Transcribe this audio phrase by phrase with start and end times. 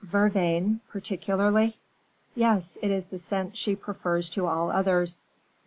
[0.03, 1.77] "Vervain, particularly."
[2.33, 5.25] "Yes, it is the scent she prefers to all others."